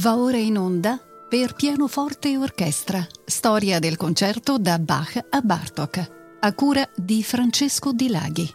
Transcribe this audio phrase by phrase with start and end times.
[0.00, 6.10] Va ora in onda per pianoforte e orchestra, storia del concerto da Bach a Bartok,
[6.38, 8.48] a cura di Francesco Di Laghi.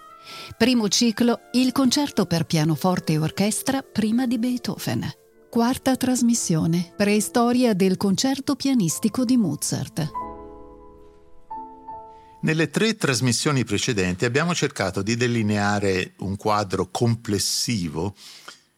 [0.57, 5.11] Primo ciclo, il concerto per pianoforte e orchestra prima di Beethoven.
[5.49, 10.11] Quarta trasmissione, preistoria del concerto pianistico di Mozart.
[12.43, 18.15] Nelle tre trasmissioni precedenti abbiamo cercato di delineare un quadro complessivo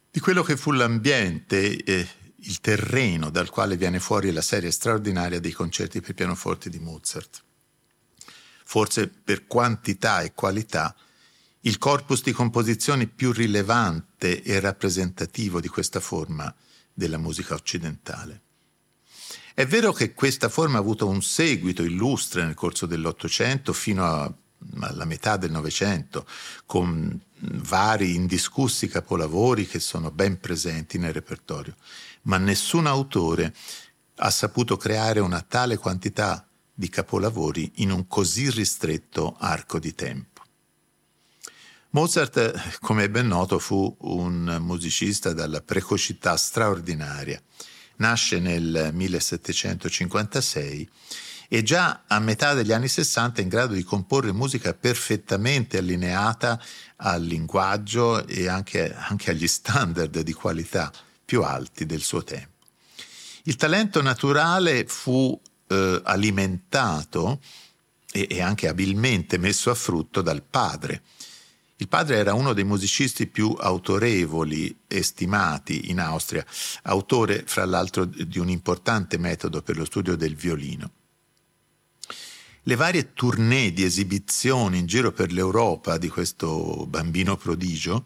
[0.10, 2.08] di quello che fu l'ambiente eh,
[2.46, 7.44] il terreno dal quale viene fuori la serie straordinaria dei concerti per pianoforte di Mozart.
[8.64, 10.96] Forse per quantità e qualità
[11.62, 16.54] il corpus di composizioni più rilevante e rappresentativo di questa forma
[16.94, 18.42] della musica occidentale.
[19.54, 24.32] È vero che questa forma ha avuto un seguito illustre nel corso dell'Ottocento fino a,
[24.82, 26.28] alla metà del Novecento,
[26.66, 31.76] con vari indiscussi capolavori che sono ben presenti nel repertorio
[32.26, 33.54] ma nessun autore
[34.18, 40.44] ha saputo creare una tale quantità di capolavori in un così ristretto arco di tempo.
[41.92, 47.42] Mozart, come è ben noto, fu un musicista dalla precocità straordinaria.
[47.98, 50.90] Nasce nel 1756
[51.48, 56.62] e già a metà degli anni 60 è in grado di comporre musica perfettamente allineata
[56.98, 60.92] al linguaggio e anche, anche agli standard di qualità
[61.26, 62.54] più alti del suo tempo.
[63.44, 67.40] Il talento naturale fu eh, alimentato
[68.12, 71.04] e, e anche abilmente messo a frutto dal padre.
[71.78, 76.46] Il padre era uno dei musicisti più autorevoli e stimati in Austria,
[76.84, 80.92] autore fra l'altro di un importante metodo per lo studio del violino.
[82.68, 88.06] Le varie tournée di esibizioni in giro per l'Europa di questo bambino prodigio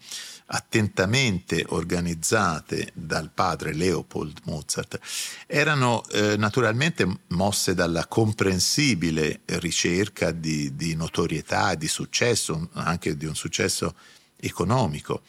[0.51, 4.99] attentamente organizzate dal padre Leopold Mozart,
[5.45, 13.35] erano eh, naturalmente mosse dalla comprensibile ricerca di, di notorietà, di successo, anche di un
[13.35, 13.95] successo
[14.37, 15.21] economico,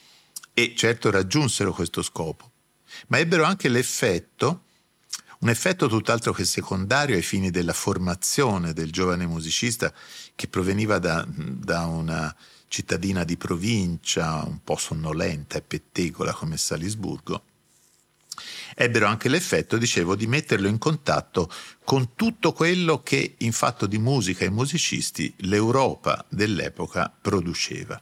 [0.54, 2.50] e certo raggiunsero questo scopo,
[3.08, 4.64] ma ebbero anche l'effetto
[5.40, 9.90] un effetto tutt'altro che secondario ai fini della formazione del giovane musicista
[10.34, 12.34] che proveniva da, da una
[12.70, 17.42] cittadina di provincia, un po' sonnolenta e pettegola come Salisburgo,
[18.76, 21.50] ebbero anche l'effetto, dicevo, di metterlo in contatto
[21.84, 28.00] con tutto quello che in fatto di musica e musicisti l'Europa dell'epoca produceva.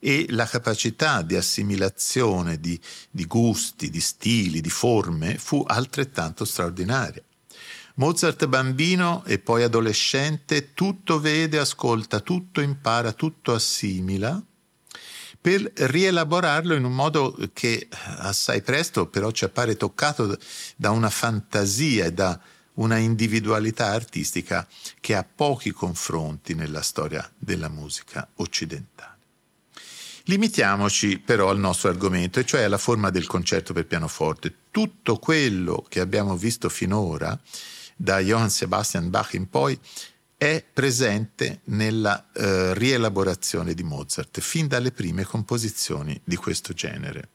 [0.00, 2.80] E la capacità di assimilazione di,
[3.10, 7.22] di gusti, di stili, di forme fu altrettanto straordinaria.
[8.02, 14.42] Mozart bambino e poi adolescente tutto vede, ascolta, tutto impara, tutto assimila
[15.40, 17.86] per rielaborarlo in un modo che
[18.16, 20.36] assai presto però ci appare toccato
[20.74, 22.40] da una fantasia e da
[22.74, 24.66] una individualità artistica
[24.98, 29.10] che ha pochi confronti nella storia della musica occidentale.
[30.24, 34.52] Limitiamoci però al nostro argomento, e cioè alla forma del concerto per pianoforte.
[34.72, 37.38] Tutto quello che abbiamo visto finora
[38.02, 39.78] da Johann Sebastian Bach in poi,
[40.36, 47.28] è presente nella eh, rielaborazione di Mozart, fin dalle prime composizioni di questo genere.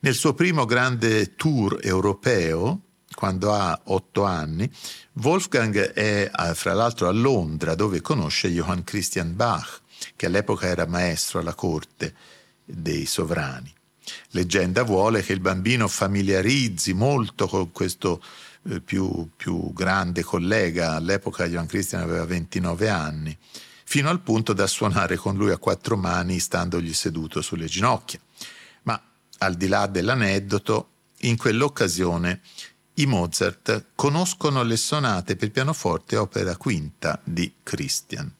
[0.00, 2.80] Nel suo primo grande tour europeo,
[3.14, 4.68] quando ha otto anni,
[5.22, 9.82] Wolfgang è fra l'altro a Londra dove conosce Johann Christian Bach,
[10.16, 12.12] che all'epoca era maestro alla corte
[12.64, 13.72] dei sovrani.
[14.30, 18.22] Leggenda vuole che il bambino familiarizzi molto con questo
[18.84, 23.36] più, più grande collega, all'epoca Johann Christian aveva 29 anni,
[23.84, 28.20] fino al punto da suonare con lui a quattro mani standogli seduto sulle ginocchia.
[28.82, 29.00] Ma
[29.38, 30.90] al di là dell'aneddoto,
[31.20, 32.40] in quell'occasione
[32.94, 38.32] i Mozart conoscono le sonate per pianoforte opera quinta di Christian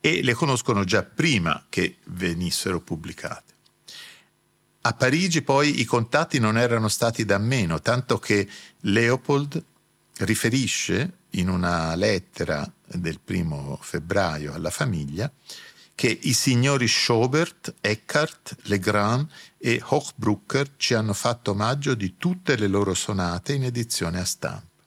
[0.00, 3.45] e le conoscono già prima che venissero pubblicate.
[4.86, 8.48] A Parigi poi i contatti non erano stati da meno, tanto che
[8.82, 9.60] Leopold
[10.18, 15.28] riferisce in una lettera del primo febbraio alla famiglia
[15.92, 19.26] che i signori Schobert, Eckart, Legrand
[19.58, 24.84] e Hochbrucker ci hanno fatto omaggio di tutte le loro sonate in edizione a stampa.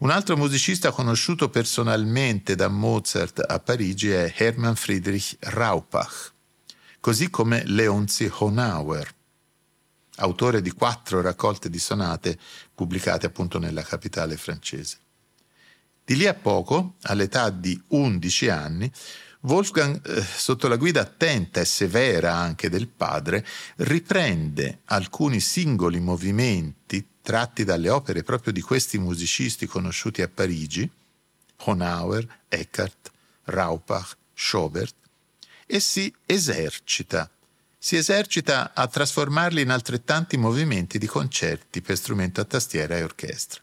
[0.00, 6.34] Un altro musicista conosciuto personalmente da Mozart a Parigi è Hermann Friedrich Raupach
[7.06, 9.08] così come Leonzi Honauer,
[10.16, 12.36] autore di quattro raccolte di sonate
[12.74, 14.98] pubblicate appunto nella capitale francese.
[16.04, 18.90] Di lì a poco, all'età di 11 anni,
[19.42, 27.06] Wolfgang, eh, sotto la guida attenta e severa anche del padre, riprende alcuni singoli movimenti
[27.22, 30.90] tratti dalle opere proprio di questi musicisti conosciuti a Parigi,
[31.66, 33.12] Honauer, Eckart,
[33.44, 35.05] Raupach, Schobert,
[35.66, 37.30] e si esercita.
[37.78, 43.60] Si esercita a trasformarli in altrettanti movimenti di concerti per strumento a tastiera e orchestra.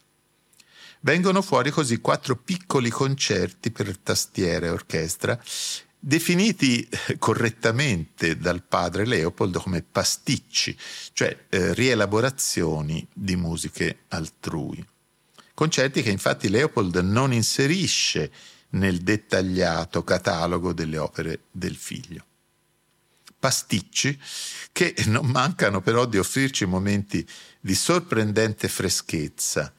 [1.01, 5.37] Vengono fuori così quattro piccoli concerti per tastiera e orchestra,
[5.99, 10.77] definiti eh, correttamente dal padre Leopold come pasticci,
[11.13, 14.85] cioè eh, rielaborazioni di musiche altrui.
[15.53, 18.31] Concerti che infatti Leopold non inserisce
[18.73, 22.25] nel dettagliato catalogo delle opere del figlio.
[23.39, 24.19] Pasticci
[24.71, 27.27] che non mancano però di offrirci momenti
[27.59, 29.73] di sorprendente freschezza,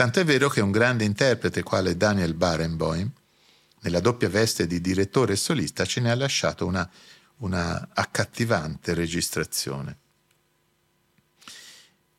[0.00, 3.10] Tanto è vero che un grande interprete quale Daniel Barenboim,
[3.80, 6.90] nella doppia veste di direttore e solista, ce ne ha lasciato una,
[7.40, 9.98] una accattivante registrazione.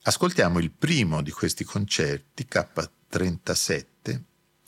[0.04, 3.86] Ascoltiamo il primo di questi concerti, K37,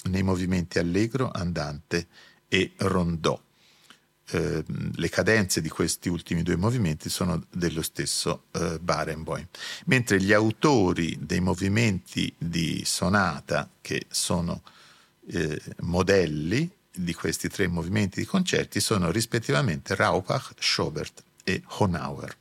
[0.03, 2.07] nei movimenti allegro, andante
[2.47, 3.39] e rondò.
[4.29, 4.63] Eh,
[4.95, 9.47] le cadenze di questi ultimi due movimenti sono dello stesso eh, Barenboim,
[9.85, 14.61] mentre gli autori dei movimenti di sonata, che sono
[15.27, 22.37] eh, modelli di questi tre movimenti di concerti, sono rispettivamente Raupach, Schobert e Honauer.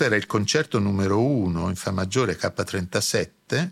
[0.00, 3.70] Questo era il concerto numero 1 in Fa maggiore K37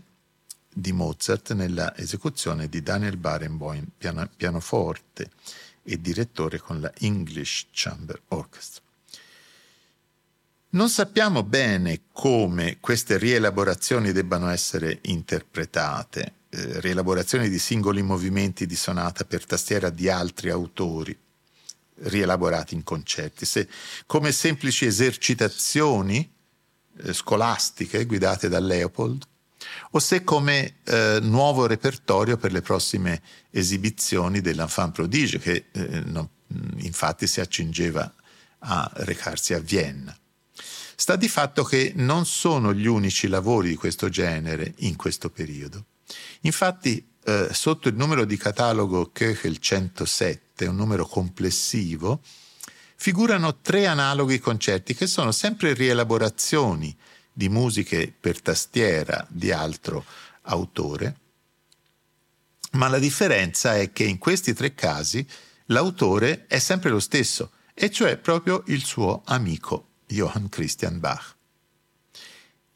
[0.69, 5.31] di Mozart nella esecuzione di Daniel Barenboim, piano, pianoforte
[5.83, 8.83] e direttore con la English Chamber Orchestra.
[10.71, 18.77] Non sappiamo bene come queste rielaborazioni debbano essere interpretate, eh, rielaborazioni di singoli movimenti di
[18.77, 21.19] sonata per tastiera di altri autori,
[22.03, 23.69] rielaborati in concerti, se
[24.07, 26.31] come semplici esercitazioni
[27.03, 29.23] eh, scolastiche guidate da Leopold,
[29.91, 36.29] o se come eh, nuovo repertorio per le prossime esibizioni dell'Enfant Prodige, che eh, non,
[36.77, 38.13] infatti si accingeva
[38.61, 40.17] a recarsi a Vienna.
[41.01, 45.85] Sta di fatto che non sono gli unici lavori di questo genere in questo periodo.
[46.41, 52.23] Infatti, eh, sotto il numero di catalogo Köchel 107, un numero complessivo,
[52.97, 56.97] figurano tre analoghi concerti che sono sempre rielaborazioni
[57.31, 60.07] di musiche per tastiera di altro
[60.43, 61.17] autore,
[62.73, 65.27] ma la differenza è che in questi tre casi
[65.67, 71.38] l'autore è sempre lo stesso, e cioè proprio il suo amico Johann Christian Bach.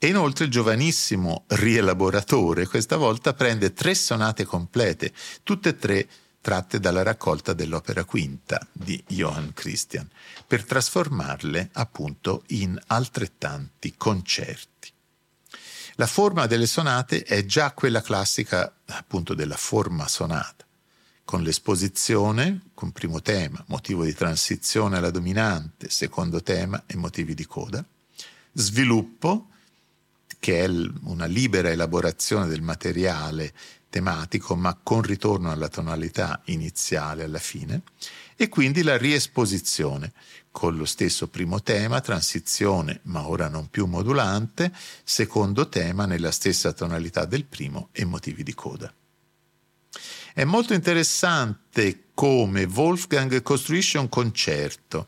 [0.04, 5.12] E inoltre il giovanissimo rielaboratore questa volta prende tre sonate complete,
[5.44, 6.08] tutte e tre
[6.40, 10.10] tratte dalla raccolta dell'opera quinta di Johann Christian,
[10.44, 14.90] per trasformarle appunto in altrettanti concerti.
[15.94, 20.66] La forma delle sonate è già quella classica appunto della forma sonata,
[21.24, 27.46] con l'esposizione, con primo tema, motivo di transizione alla dominante, secondo tema e motivi di
[27.46, 27.84] coda,
[28.50, 29.46] sviluppo,
[30.42, 30.68] che è
[31.04, 33.52] una libera elaborazione del materiale
[33.88, 37.82] tematico, ma con ritorno alla tonalità iniziale alla fine,
[38.34, 40.12] e quindi la riesposizione,
[40.50, 44.72] con lo stesso primo tema, transizione, ma ora non più modulante,
[45.04, 48.92] secondo tema nella stessa tonalità del primo e motivi di coda.
[50.34, 55.06] È molto interessante come Wolfgang costruisce un concerto,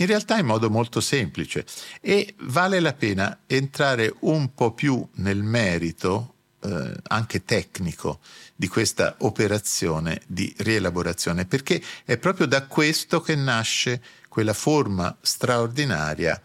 [0.00, 1.64] in realtà in modo molto semplice,
[2.00, 8.20] e vale la pena entrare un po' più nel merito eh, anche tecnico
[8.54, 16.40] di questa operazione di rielaborazione, perché è proprio da questo che nasce quella forma straordinaria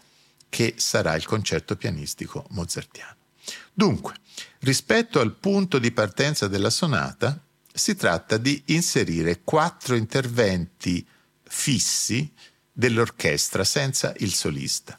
[0.48, 3.16] che sarà il concerto pianistico mozartiano.
[3.72, 4.14] Dunque,
[4.60, 7.40] rispetto al punto di partenza della sonata,
[7.72, 11.04] si tratta di inserire quattro interventi
[11.42, 12.32] fissi
[12.74, 14.98] dell'orchestra senza il solista.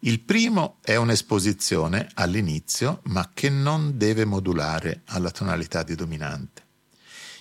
[0.00, 6.66] Il primo è un'esposizione all'inizio, ma che non deve modulare alla tonalità di dominante.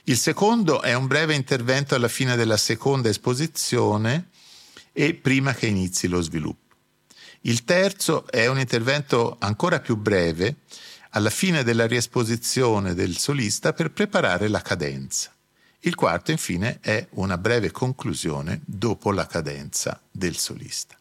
[0.05, 4.29] Il secondo è un breve intervento alla fine della seconda esposizione
[4.93, 6.75] e prima che inizi lo sviluppo.
[7.41, 10.61] Il terzo è un intervento ancora più breve
[11.11, 15.36] alla fine della riesposizione del solista per preparare la cadenza.
[15.81, 20.97] Il quarto, infine, è una breve conclusione dopo la cadenza del solista.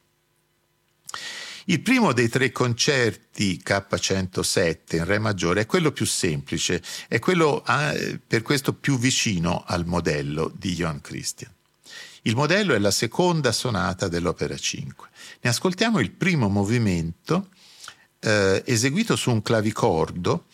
[1.69, 7.65] Il primo dei tre concerti K107 in Re maggiore è quello più semplice, è quello
[7.67, 11.53] eh, per questo più vicino al modello di Johann Christian.
[12.23, 15.09] Il modello è la seconda sonata dell'opera 5.
[15.41, 17.49] Ne ascoltiamo il primo movimento
[18.21, 20.47] eh, eseguito su un clavicordo,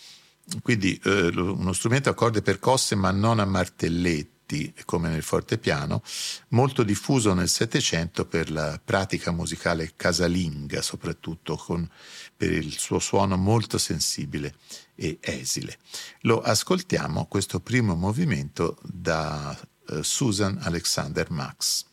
[0.63, 6.03] quindi eh, uno strumento a corde percosse ma non a martelletti come nel fortepiano,
[6.49, 11.89] molto diffuso nel Settecento per la pratica musicale casalinga, soprattutto con,
[12.37, 14.57] per il suo suono molto sensibile
[14.95, 15.79] e esile.
[16.21, 21.87] Lo ascoltiamo questo primo movimento da uh, Susan Alexander Max.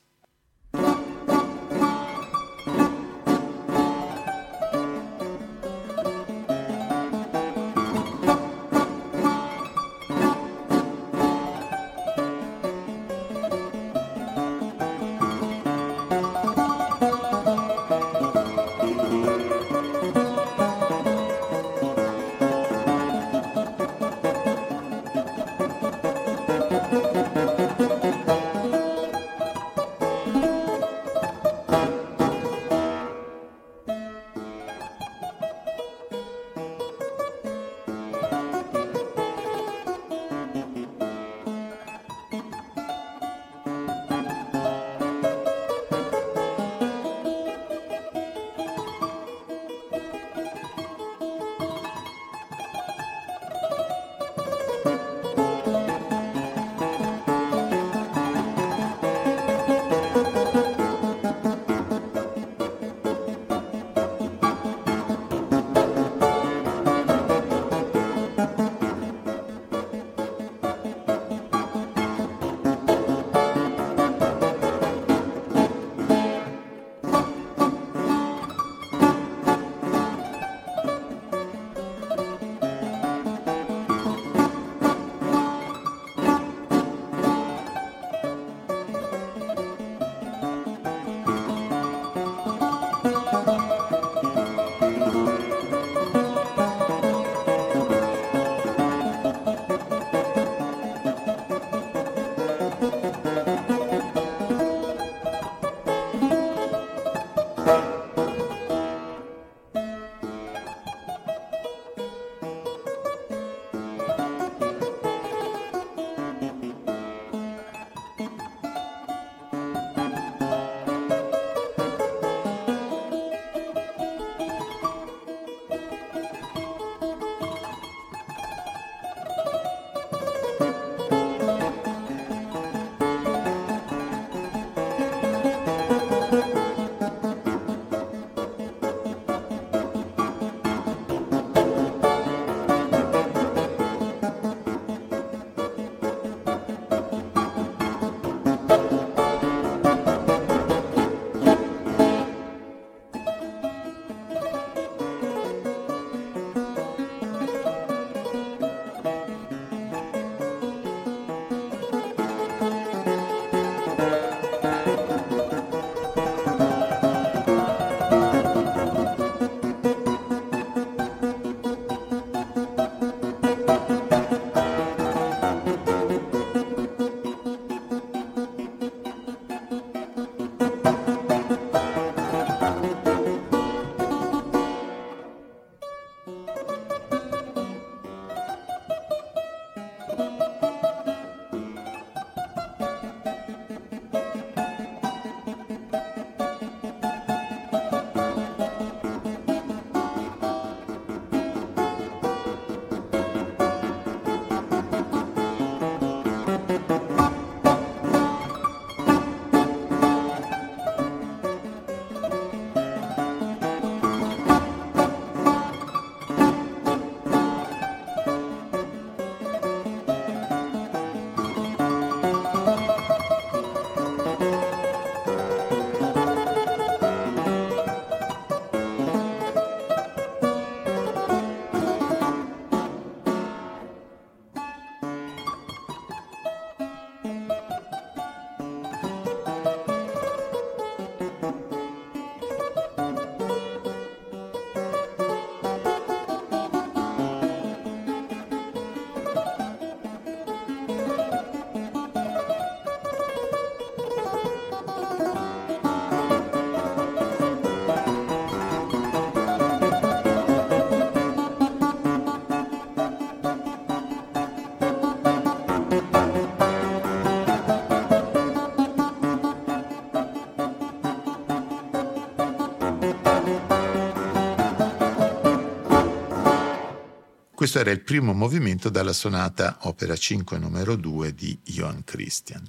[277.70, 282.68] Questo era il primo movimento dalla sonata opera 5 numero 2 di Johann Christian.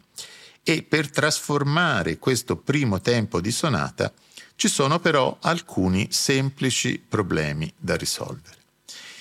[0.62, 4.12] E per trasformare questo primo tempo di sonata
[4.56, 8.56] ci sono però alcuni semplici problemi da risolvere.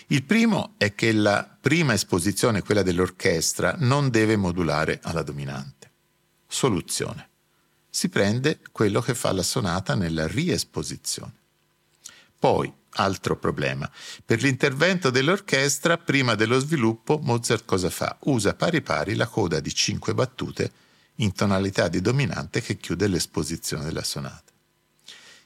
[0.07, 5.89] Il primo è che la prima esposizione, quella dell'orchestra, non deve modulare alla dominante.
[6.45, 7.29] Soluzione.
[7.89, 11.38] Si prende quello che fa la sonata nella riesposizione.
[12.39, 13.89] Poi, altro problema,
[14.23, 18.17] per l'intervento dell'orchestra, prima dello sviluppo, Mozart cosa fa?
[18.21, 20.71] Usa pari pari la coda di cinque battute
[21.15, 24.53] in tonalità di dominante che chiude l'esposizione della sonata.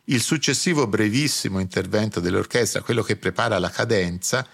[0.05, 4.45] Il successivo brevissimo intervento dell'orchestra, quello che prepara la cadenza,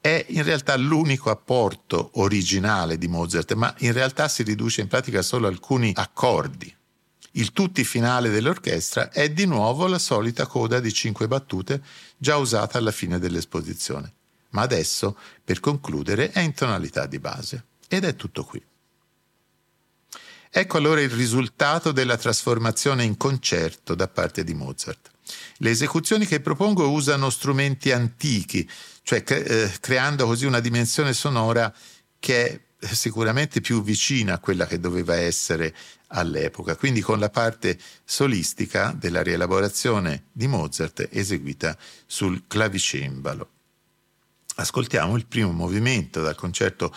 [0.00, 5.22] è in realtà l'unico apporto originale di Mozart, ma in realtà si riduce in pratica
[5.22, 6.74] solo alcuni accordi.
[7.36, 11.82] Il tutti finale dell'orchestra è di nuovo la solita coda di cinque battute
[12.16, 14.12] già usata alla fine dell'esposizione,
[14.50, 17.64] ma adesso, per concludere, è in tonalità di base.
[17.88, 18.62] Ed è tutto qui.
[20.56, 25.10] Ecco allora il risultato della trasformazione in concerto da parte di Mozart.
[25.56, 28.68] Le esecuzioni che propongo usano strumenti antichi,
[29.02, 31.74] cioè eh, creando così una dimensione sonora
[32.20, 32.60] che è
[32.92, 35.74] sicuramente più vicina a quella che doveva essere
[36.08, 43.48] all'epoca, quindi con la parte solistica della rielaborazione di Mozart eseguita sul clavicembalo.
[44.56, 46.94] Ascoltiamo il primo movimento dal concerto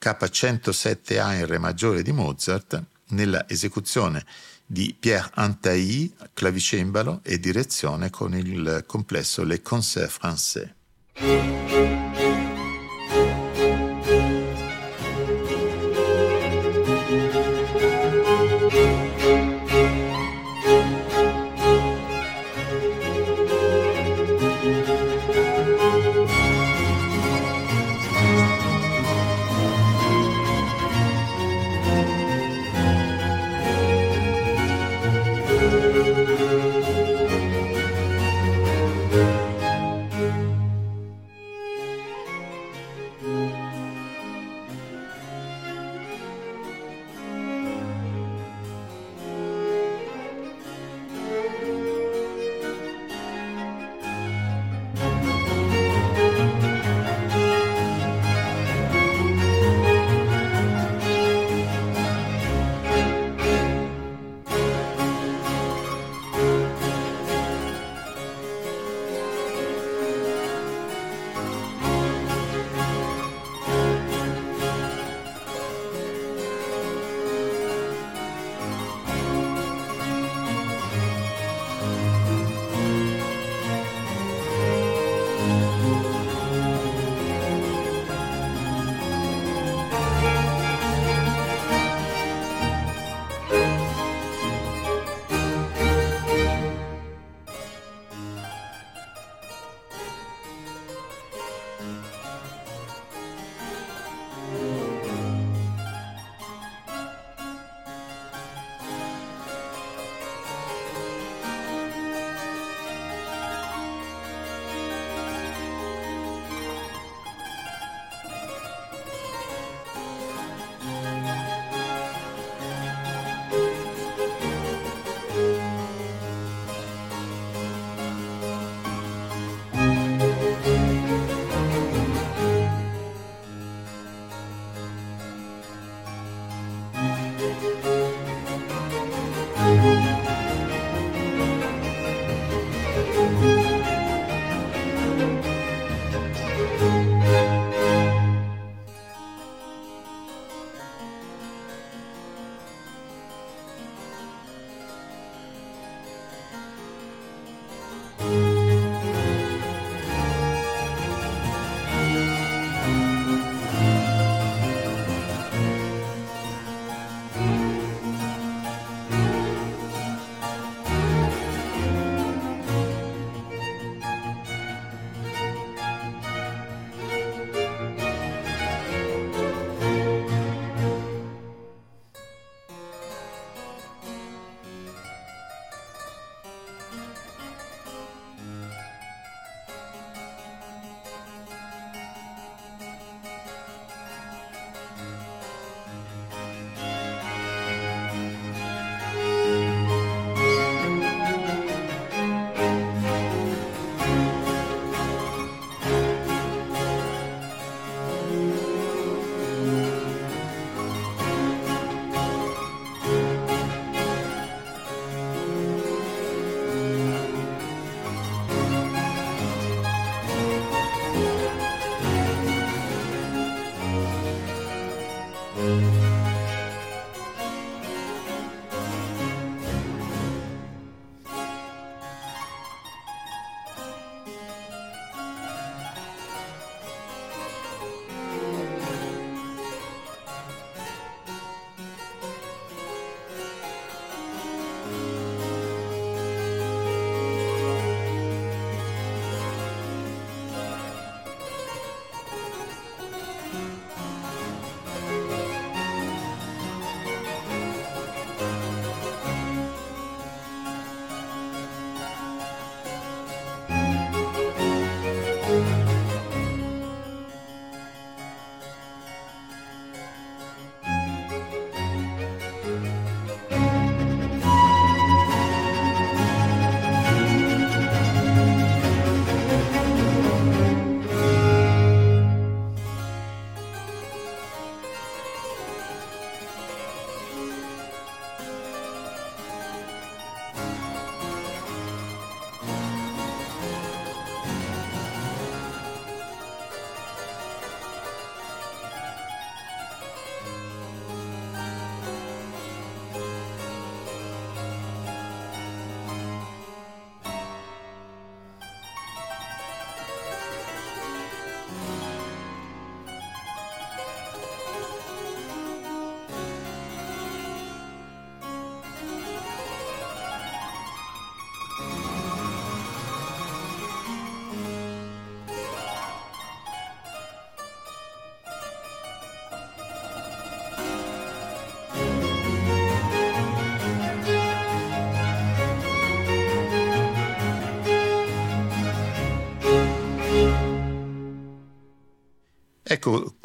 [0.00, 4.24] K107A in Re maggiore di Mozart nella esecuzione
[4.66, 11.99] di Pierre Antailly, clavicembalo e direzione con il complesso Les Concerts Français.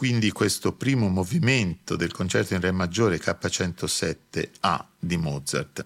[0.06, 5.84] Quindi questo primo movimento del concerto in Re maggiore K107A di Mozart,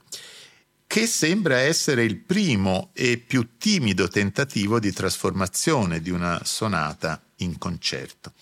[0.86, 7.58] che sembra essere il primo e più timido tentativo di trasformazione di una sonata in
[7.58, 8.34] concerto.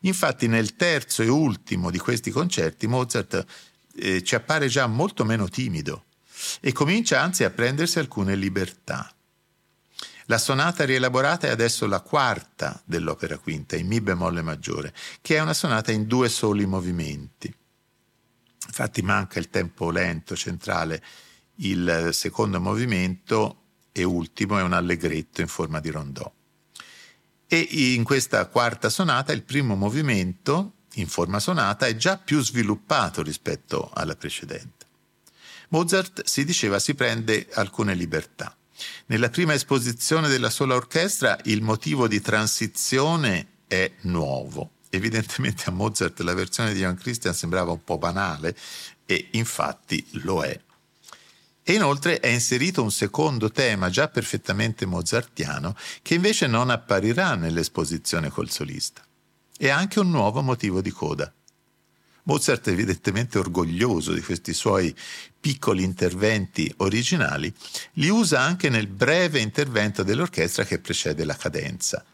[0.00, 3.42] Infatti nel terzo e ultimo di questi concerti Mozart
[3.94, 6.04] eh, ci appare già molto meno timido
[6.60, 9.10] e comincia anzi a prendersi alcune libertà.
[10.32, 15.40] La sonata rielaborata è adesso la quarta dell'opera quinta, in Mi bemolle maggiore, che è
[15.40, 17.54] una sonata in due soli movimenti.
[18.66, 21.02] Infatti manca il tempo lento centrale,
[21.56, 26.32] il secondo movimento e ultimo è un allegretto in forma di rondò.
[27.46, 33.22] E in questa quarta sonata il primo movimento, in forma sonata, è già più sviluppato
[33.22, 34.86] rispetto alla precedente.
[35.68, 38.56] Mozart si diceva si prende alcune libertà.
[39.06, 44.72] Nella prima esposizione della sola orchestra il motivo di transizione è nuovo.
[44.90, 48.56] Evidentemente a Mozart la versione di Johann Christian sembrava un po' banale
[49.06, 50.60] e infatti lo è.
[51.64, 58.30] E inoltre è inserito un secondo tema già perfettamente mozartiano che invece non apparirà nell'esposizione
[58.30, 59.02] col solista.
[59.56, 61.32] E anche un nuovo motivo di coda.
[62.24, 64.94] Mozart è evidentemente orgoglioso di questi suoi
[65.40, 67.52] piccoli interventi originali,
[67.94, 72.04] li usa anche nel breve intervento dell'orchestra che precede la cadenza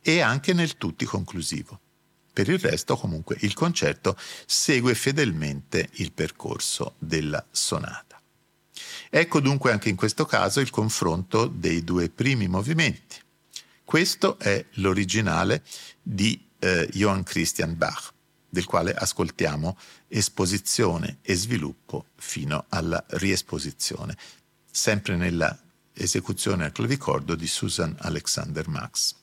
[0.00, 1.78] e anche nel tutti conclusivo.
[2.32, 8.18] Per il resto, comunque, il concerto segue fedelmente il percorso della sonata.
[9.10, 13.16] Ecco dunque anche in questo caso il confronto dei due primi movimenti.
[13.84, 15.62] Questo è l'originale
[16.00, 18.12] di eh, Johann Christian Bach
[18.50, 19.78] del quale ascoltiamo
[20.08, 24.16] esposizione e sviluppo fino alla riesposizione,
[24.70, 25.56] sempre nella
[25.94, 29.14] esecuzione al clavicordo di Susan Alexander Max.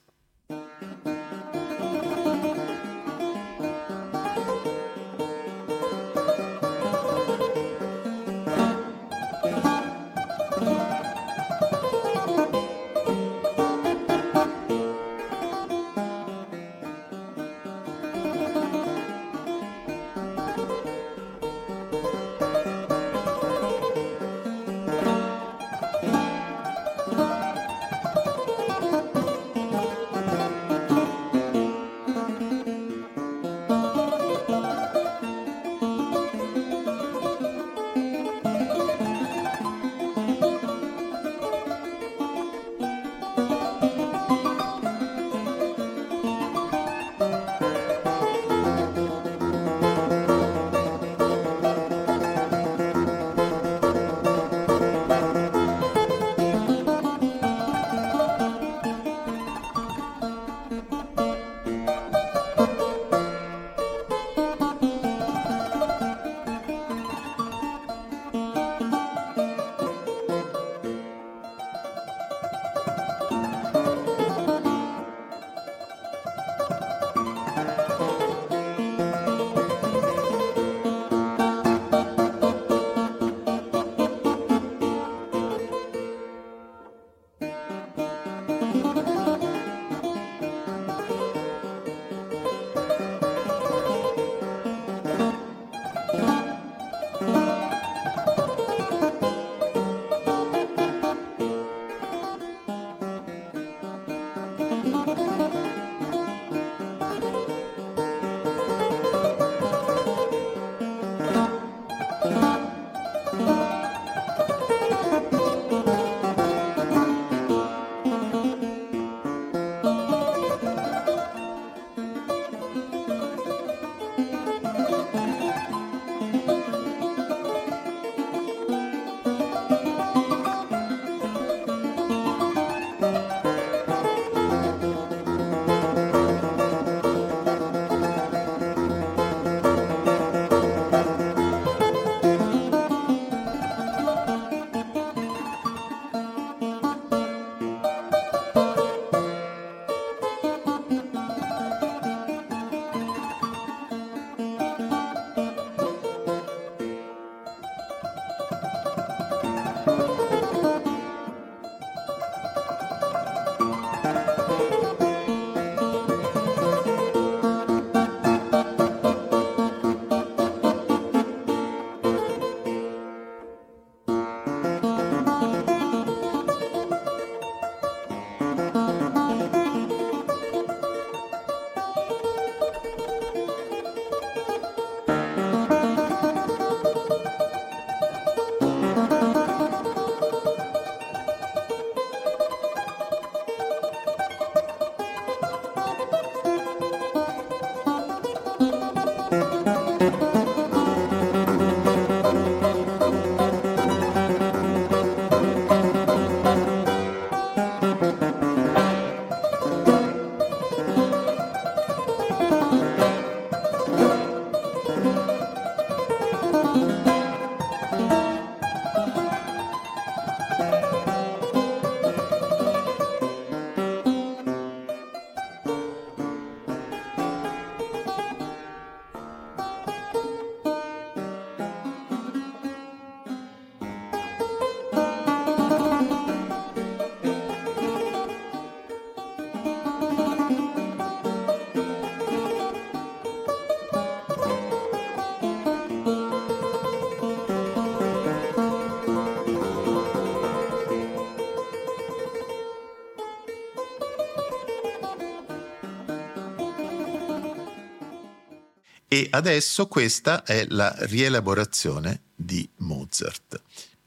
[259.17, 263.59] E adesso questa è la rielaborazione di Mozart.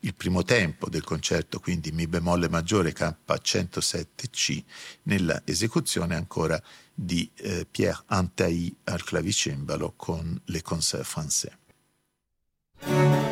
[0.03, 4.63] Il primo tempo del concerto, quindi Mi bemolle maggiore K107C,
[5.03, 6.63] nella esecuzione ancora
[6.95, 13.30] di eh, Pierre Antaï al clavicembalo con Le Concerts Français.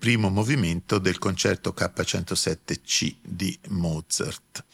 [0.00, 4.64] Primo movimento del concerto K107C di Mozart.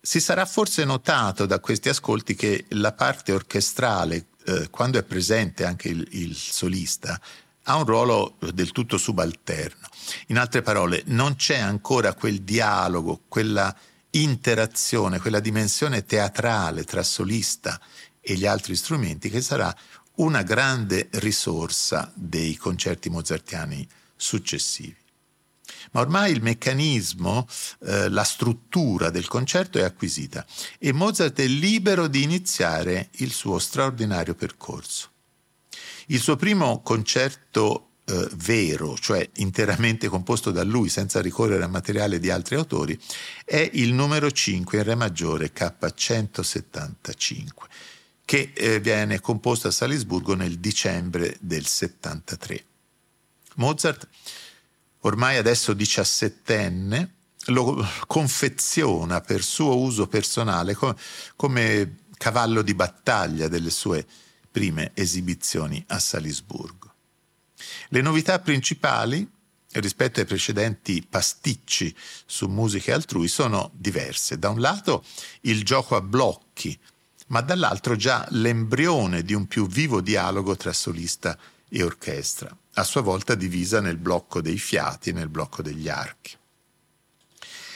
[0.00, 5.64] Si sarà forse notato da questi ascolti che la parte orchestrale, eh, quando è presente
[5.64, 7.18] anche il, il solista,
[7.62, 9.86] ha un ruolo del tutto subalterno.
[10.26, 13.72] In altre parole, non c'è ancora quel dialogo, quella
[14.10, 17.80] interazione, quella dimensione teatrale tra solista
[18.20, 19.72] e gli altri strumenti che sarà
[20.16, 23.86] una grande risorsa dei concerti mozartiani
[24.16, 24.96] successivi.
[25.92, 27.46] Ma ormai il meccanismo,
[27.84, 30.46] eh, la struttura del concerto è acquisita
[30.78, 35.10] e Mozart è libero di iniziare il suo straordinario percorso.
[36.06, 42.18] Il suo primo concerto eh, vero, cioè interamente composto da lui senza ricorrere a materiale
[42.18, 42.98] di altri autori,
[43.44, 47.50] è il numero 5 in Re maggiore K175
[48.24, 52.64] che eh, viene composto a Salisburgo nel dicembre del 73.
[53.56, 54.08] Mozart,
[55.00, 57.14] ormai adesso diciassettenne,
[57.46, 60.96] lo confeziona per suo uso personale come,
[61.34, 64.06] come cavallo di battaglia delle sue
[64.50, 66.94] prime esibizioni a Salisburgo.
[67.88, 69.28] Le novità principali
[69.72, 71.94] rispetto ai precedenti pasticci
[72.26, 74.38] su musiche altrui sono diverse.
[74.38, 75.04] Da un lato
[75.42, 76.78] il gioco a blocchi
[77.32, 81.36] ma dall'altro già l'embrione di un più vivo dialogo tra solista
[81.68, 86.36] e orchestra, a sua volta divisa nel blocco dei fiati e nel blocco degli archi.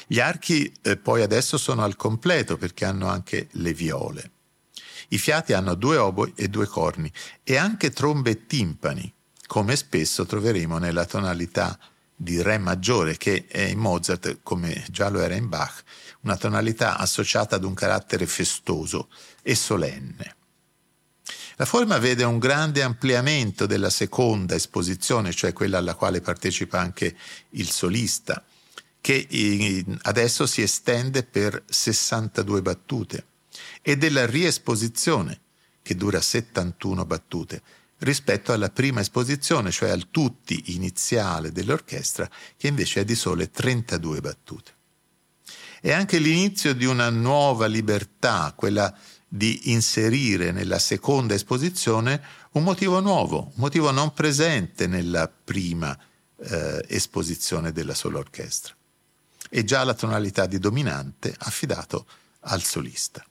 [0.07, 4.31] Gli archi eh, poi adesso sono al completo perché hanno anche le viole.
[5.09, 7.11] I fiati hanno due oboi e due corni
[7.43, 9.11] e anche trombe e timpani,
[9.47, 11.79] come spesso troveremo nella tonalità
[12.15, 15.83] di Re maggiore che è in Mozart, come già lo era in Bach,
[16.23, 19.09] una tonalità associata ad un carattere festoso
[19.49, 20.35] e solenne.
[21.55, 27.17] La forma vede un grande ampliamento della seconda esposizione, cioè quella alla quale partecipa anche
[27.51, 28.45] il solista,
[29.01, 33.27] che adesso si estende per 62 battute,
[33.83, 35.41] e della riesposizione,
[35.81, 37.63] che dura 71 battute,
[37.99, 44.21] rispetto alla prima esposizione, cioè al tutti iniziale dell'orchestra, che invece è di sole 32
[44.21, 44.75] battute.
[45.81, 48.93] È anche l'inizio di una nuova libertà, quella
[49.29, 52.23] di inserire nella seconda esposizione
[52.53, 55.97] un motivo nuovo, un motivo non presente nella prima
[56.39, 58.75] eh, esposizione della sola orchestra.
[59.49, 62.07] E già la tonalità di dominante affidato
[62.41, 63.25] al solista.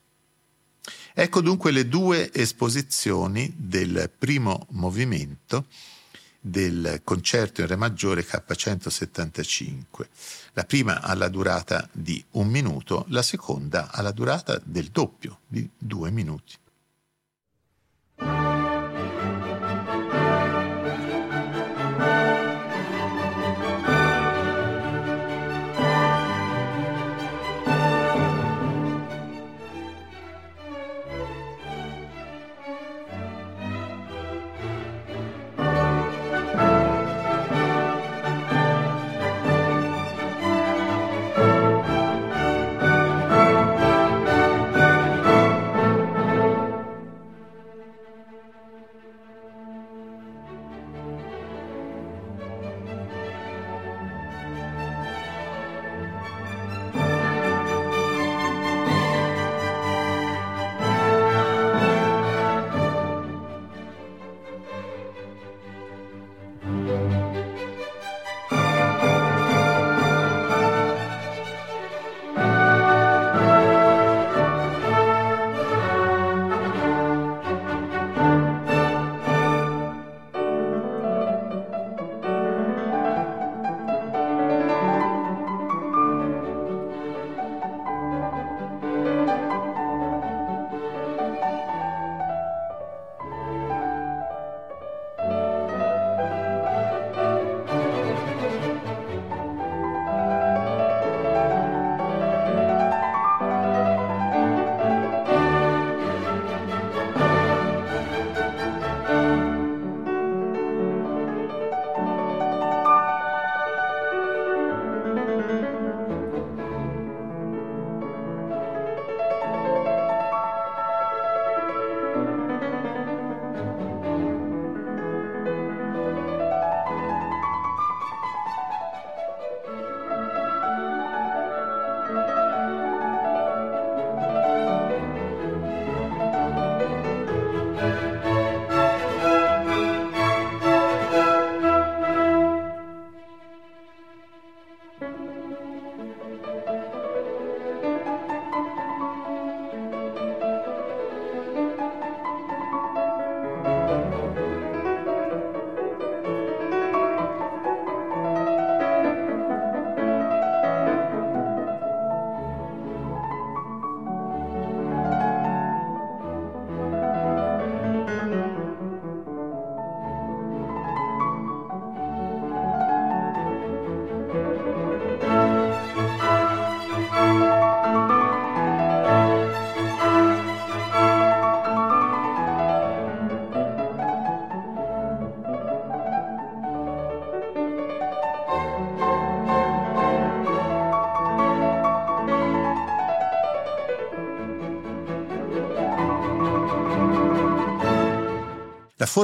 [1.13, 5.67] Ecco dunque le due esposizioni del primo movimento
[6.47, 10.07] del concerto in Re maggiore K175.
[10.53, 15.39] La prima ha la durata di un minuto, la seconda ha la durata del doppio,
[15.47, 16.53] di due minuti.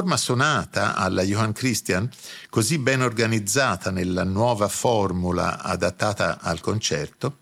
[0.02, 2.10] Forma sonata alla Johann Christian,
[2.50, 7.38] così ben organizzata nella nuova formula adattata al concerto,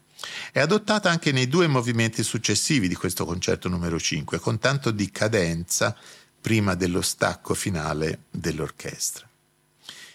[0.53, 5.11] è adottata anche nei due movimenti successivi di questo concerto numero 5, con tanto di
[5.11, 5.97] cadenza
[6.39, 9.27] prima dello stacco finale dell'orchestra.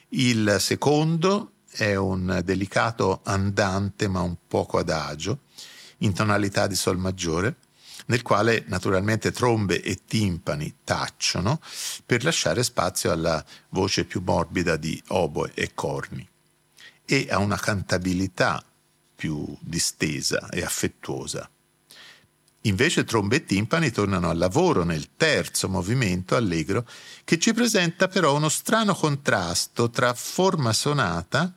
[0.09, 5.39] Il secondo è un delicato andante ma un poco adagio,
[5.99, 7.55] in tonalità di Sol maggiore,
[8.05, 11.59] nel quale naturalmente trombe e timpani tacciono
[12.05, 16.27] per lasciare spazio alla voce più morbida di oboe e corni
[17.05, 18.63] e a una cantabilità
[19.15, 21.49] più distesa e affettuosa.
[22.61, 26.87] Invece trombe e timpani tornano al lavoro nel terzo movimento allegro
[27.23, 31.53] che ci presenta però uno strano contrasto tra forma sonata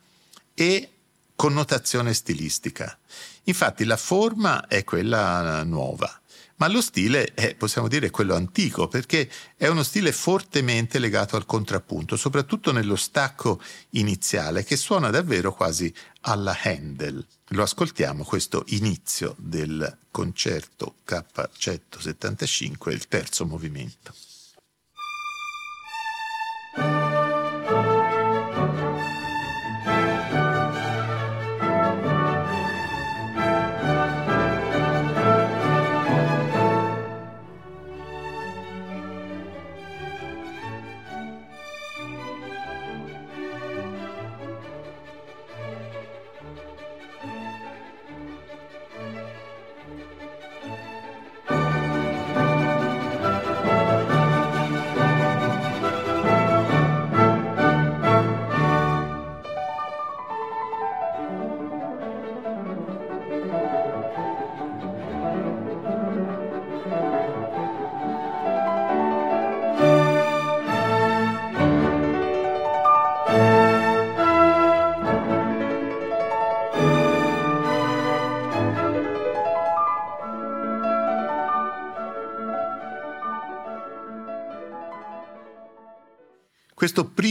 [0.52, 0.90] e
[1.34, 2.98] connotazione stilistica.
[3.44, 6.17] Infatti la forma è quella nuova,
[6.58, 11.46] ma lo stile è, possiamo dire, quello antico, perché è uno stile fortemente legato al
[11.46, 15.92] contrappunto, soprattutto nello stacco iniziale, che suona davvero quasi
[16.22, 17.24] alla Handel.
[17.48, 24.12] Lo ascoltiamo, questo inizio del concerto K175, il terzo movimento.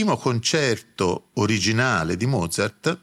[0.08, 2.98] Primo concerto originale di Mozart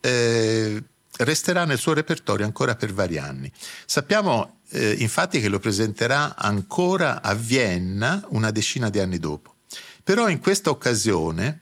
[0.00, 0.82] eh,
[1.18, 3.50] resterà nel suo repertorio ancora per vari anni.
[3.84, 9.54] Sappiamo eh, infatti che lo presenterà ancora a Vienna una decina di anni dopo.
[10.02, 11.60] Però in questa occasione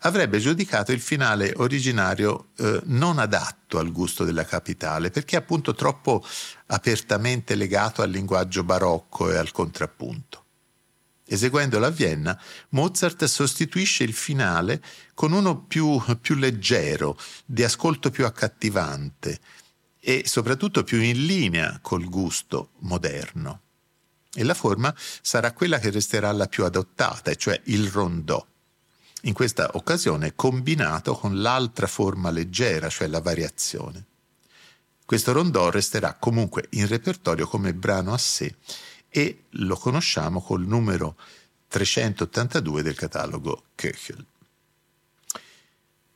[0.00, 6.24] avrebbe giudicato il finale originario eh, non adatto al gusto della capitale, perché appunto troppo
[6.66, 10.39] apertamente legato al linguaggio barocco e al contrappunto.
[11.32, 12.36] Eseguendolo a Vienna,
[12.70, 14.82] Mozart sostituisce il finale
[15.14, 17.16] con uno più, più leggero,
[17.46, 19.38] di ascolto più accattivante
[20.00, 23.60] e soprattutto più in linea col gusto moderno.
[24.34, 28.44] E la forma sarà quella che resterà la più adottata, cioè il rondò.
[29.22, 34.04] In questa occasione combinato con l'altra forma leggera, cioè la variazione.
[35.06, 38.56] Questo rondò resterà comunque in repertorio come brano a sé
[39.10, 41.16] e lo conosciamo col numero
[41.68, 44.24] 382 del catalogo Köchel.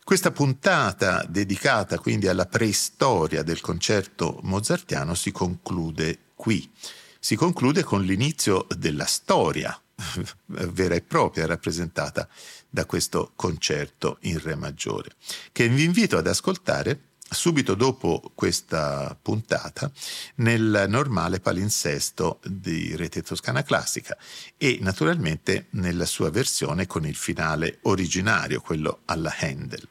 [0.03, 6.71] Questa puntata dedicata quindi alla preistoria del concerto mozartiano si conclude qui.
[7.19, 9.81] Si conclude con l'inizio della storia
[10.47, 12.29] vera e propria rappresentata
[12.69, 15.13] da questo concerto in Re maggiore,
[15.53, 16.99] che vi invito ad ascoltare
[17.35, 19.91] subito dopo questa puntata
[20.37, 24.17] nel normale palinsesto di Rete Toscana Classica
[24.57, 29.87] e naturalmente nella sua versione con il finale originario, quello alla Handel,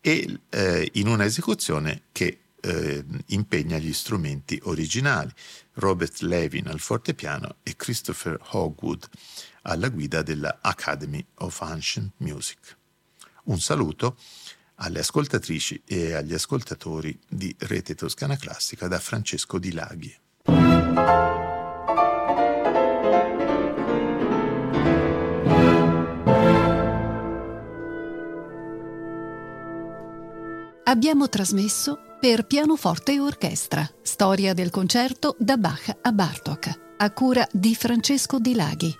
[0.00, 5.30] e eh, in una esecuzione che eh, impegna gli strumenti originali,
[5.74, 9.08] Robert Levin al fortepiano e Christopher Hogwood
[9.62, 12.76] alla guida della Academy of Ancient Music.
[13.44, 14.16] Un saluto
[14.76, 20.16] alle ascoltatrici e agli ascoltatori di Rete Toscana Classica da Francesco Di Laghi.
[30.88, 37.46] Abbiamo trasmesso per pianoforte e orchestra, storia del concerto da Bach a Bartok, a cura
[37.50, 38.94] di Francesco Di Laghi.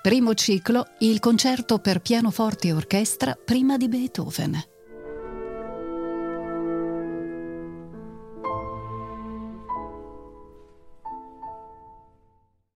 [0.00, 4.71] Primo ciclo, il concerto per pianoforte e orchestra prima di Beethoven.